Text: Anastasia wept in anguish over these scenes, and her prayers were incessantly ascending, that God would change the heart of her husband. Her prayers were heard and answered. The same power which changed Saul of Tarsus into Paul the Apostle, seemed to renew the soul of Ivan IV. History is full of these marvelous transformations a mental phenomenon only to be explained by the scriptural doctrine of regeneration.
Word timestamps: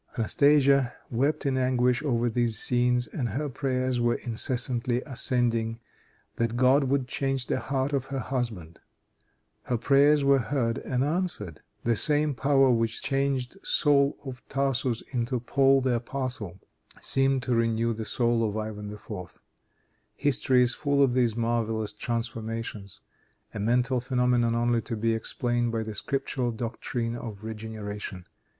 Anastasia 0.17 0.95
wept 1.11 1.45
in 1.45 1.57
anguish 1.59 2.01
over 2.01 2.27
these 2.27 2.57
scenes, 2.57 3.05
and 3.05 3.29
her 3.29 3.47
prayers 3.49 3.99
were 4.01 4.15
incessantly 4.15 5.03
ascending, 5.05 5.79
that 6.37 6.57
God 6.57 6.85
would 6.85 7.07
change 7.07 7.45
the 7.45 7.59
heart 7.59 7.93
of 7.93 8.05
her 8.05 8.17
husband. 8.17 8.79
Her 9.65 9.77
prayers 9.77 10.23
were 10.23 10.39
heard 10.39 10.79
and 10.79 11.03
answered. 11.03 11.61
The 11.83 11.95
same 11.95 12.33
power 12.33 12.71
which 12.71 13.03
changed 13.03 13.57
Saul 13.61 14.17
of 14.25 14.41
Tarsus 14.49 15.03
into 15.11 15.39
Paul 15.39 15.81
the 15.81 15.97
Apostle, 15.97 16.57
seemed 16.99 17.43
to 17.43 17.53
renew 17.53 17.93
the 17.93 18.03
soul 18.03 18.43
of 18.43 18.57
Ivan 18.57 18.91
IV. 18.91 19.37
History 20.15 20.63
is 20.63 20.73
full 20.73 21.03
of 21.03 21.13
these 21.13 21.35
marvelous 21.35 21.93
transformations 21.93 23.01
a 23.53 23.59
mental 23.59 23.99
phenomenon 23.99 24.55
only 24.55 24.81
to 24.81 24.95
be 24.97 25.13
explained 25.13 25.71
by 25.71 25.83
the 25.83 25.93
scriptural 25.93 26.49
doctrine 26.51 27.15
of 27.15 27.43
regeneration. 27.43 28.25